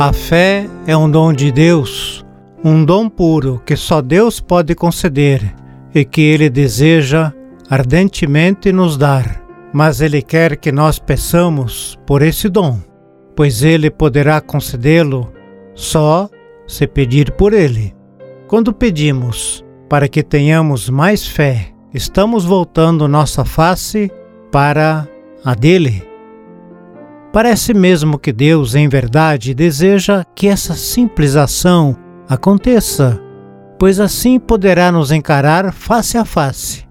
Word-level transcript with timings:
A 0.00 0.12
fé 0.12 0.64
é 0.86 0.96
um 0.96 1.10
dom 1.10 1.32
de 1.32 1.50
Deus, 1.50 2.24
um 2.64 2.84
dom 2.84 3.08
puro 3.08 3.60
que 3.66 3.74
só 3.74 4.00
Deus 4.00 4.38
pode 4.38 4.72
conceder 4.76 5.52
e 5.92 6.04
que 6.04 6.20
Ele 6.20 6.48
deseja 6.48 7.32
ardentemente 7.68 8.70
nos 8.70 8.96
dar. 8.96 9.42
Mas 9.72 10.00
Ele 10.00 10.22
quer 10.22 10.56
que 10.56 10.70
nós 10.70 11.00
peçamos 11.00 11.98
por 12.06 12.22
esse 12.22 12.48
dom, 12.48 12.78
pois 13.34 13.64
Ele 13.64 13.90
poderá 13.90 14.40
concedê-lo 14.40 15.32
só 15.74 16.30
se 16.64 16.86
pedir 16.86 17.32
por 17.32 17.52
Ele. 17.52 17.92
Quando 18.46 18.72
pedimos 18.72 19.64
para 19.88 20.06
que 20.06 20.22
tenhamos 20.22 20.88
mais 20.88 21.26
fé, 21.26 21.72
estamos 21.92 22.44
voltando 22.44 23.08
nossa 23.08 23.44
face 23.44 24.12
para 24.52 25.08
a 25.44 25.56
dele. 25.56 26.06
Parece 27.32 27.74
mesmo 27.74 28.18
que 28.18 28.32
Deus, 28.32 28.74
em 28.74 28.88
verdade, 28.88 29.54
deseja 29.54 30.24
que 30.34 30.48
essa 30.48 30.74
simples 30.74 31.36
ação 31.36 31.96
aconteça, 32.28 33.20
pois 33.78 34.00
assim 34.00 34.38
poderá 34.38 34.90
nos 34.90 35.12
encarar 35.12 35.72
face 35.72 36.16
a 36.16 36.24
face. 36.24 36.88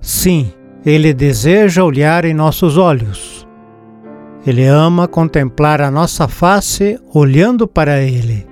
Sim, 0.00 0.52
Ele 0.84 1.14
deseja 1.14 1.84
olhar 1.84 2.24
em 2.24 2.34
nossos 2.34 2.76
olhos. 2.76 3.46
Ele 4.44 4.64
ama 4.64 5.06
contemplar 5.06 5.80
a 5.80 5.90
nossa 5.90 6.26
face 6.26 6.98
olhando 7.14 7.66
para 7.66 8.00
Ele, 8.00 8.46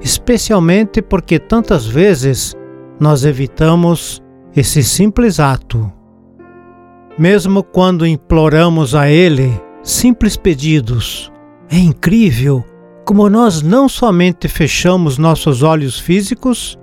especialmente 0.00 1.00
porque 1.00 1.38
tantas 1.38 1.86
vezes 1.86 2.54
nós 2.98 3.24
evitamos 3.24 4.20
esse 4.56 4.82
simples 4.82 5.38
ato. 5.38 5.92
Mesmo 7.16 7.62
quando 7.62 8.06
imploramos 8.06 8.94
a 8.94 9.08
Ele 9.08 9.52
simples 9.84 10.34
pedidos, 10.34 11.30
é 11.70 11.76
incrível 11.76 12.64
como 13.04 13.28
nós 13.28 13.60
não 13.60 13.86
somente 13.86 14.48
fechamos 14.48 15.18
nossos 15.18 15.62
olhos 15.62 15.98
físicos, 16.00 16.78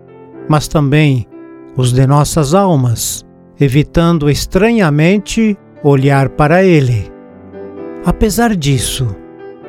mas 0.48 0.68
também 0.68 1.28
os 1.76 1.92
de 1.92 2.06
nossas 2.06 2.54
almas, 2.54 3.26
evitando 3.60 4.30
estranhamente 4.30 5.58
olhar 5.84 6.30
para 6.30 6.64
Ele. 6.64 7.12
Apesar 8.06 8.56
disso, 8.56 9.16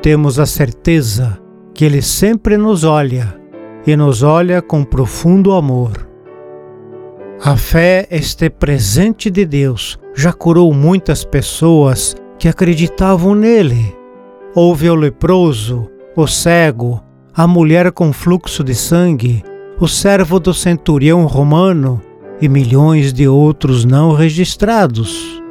temos 0.01 0.37
a 0.39 0.45
certeza 0.45 1.39
que 1.73 1.85
Ele 1.85 2.03
sempre 2.03 2.55
nos 2.55 2.83
olha 2.83 3.35
e 3.87 3.95
nos 3.95 4.21
olha 4.21 4.61
com 4.61 4.83
profundo 4.83 5.53
amor. 5.53 6.07
A 7.43 7.57
fé, 7.57 8.07
este 8.11 8.49
presente 8.49 9.29
de 9.31 9.43
Deus, 9.43 9.97
já 10.15 10.31
curou 10.31 10.71
muitas 10.71 11.25
pessoas 11.25 12.15
que 12.43 12.49
acreditavam 12.49 13.33
nele. 13.33 13.95
Houve 14.53 14.89
o 14.89 14.95
leproso, 14.95 15.89
o 16.13 16.27
cego, 16.27 17.01
a 17.33 17.47
mulher 17.47 17.89
com 17.93 18.11
fluxo 18.11 18.65
de 18.65 18.75
sangue, 18.75 19.41
o 19.79 19.87
servo 19.87 20.41
do 20.41 20.53
centurião 20.53 21.25
romano 21.25 22.01
e 22.41 22.49
milhões 22.49 23.13
de 23.13 23.29
outros 23.29 23.85
não 23.85 24.11
registrados. 24.11 25.41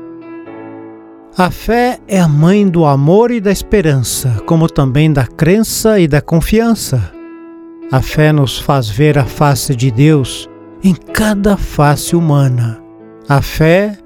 A 1.34 1.50
fé 1.50 1.98
é 2.06 2.20
a 2.20 2.28
mãe 2.28 2.68
do 2.68 2.84
amor 2.84 3.30
e 3.30 3.40
da 3.40 3.50
esperança, 3.50 4.42
como 4.44 4.68
também 4.68 5.10
da 5.10 5.27
crença 5.27 5.98
e 5.98 6.06
da 6.06 6.20
confiança. 6.20 7.10
A 7.90 8.02
fé 8.02 8.34
nos 8.34 8.58
faz 8.58 8.90
ver 8.90 9.18
a 9.18 9.24
face 9.24 9.74
de 9.74 9.90
Deus 9.90 10.46
em 10.84 10.92
cada 10.92 11.56
face 11.56 12.14
humana. 12.14 12.82
A 13.27 13.40
fé, 13.40 13.96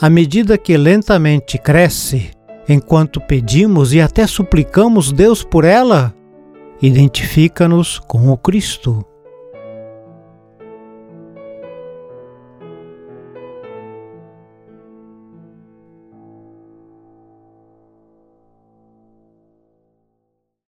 à 0.00 0.10
medida 0.10 0.58
que 0.58 0.76
lentamente 0.76 1.58
cresce, 1.58 2.30
enquanto 2.68 3.20
pedimos 3.20 3.92
e 3.92 4.00
até 4.00 4.26
suplicamos 4.26 5.12
Deus 5.12 5.44
por 5.44 5.64
ela, 5.64 6.14
identifica-nos 6.80 7.98
com 7.98 8.30
o 8.30 8.36
Cristo. 8.36 9.04